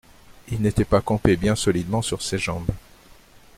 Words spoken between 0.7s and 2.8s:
pas campé bien solidement sur ses jambes.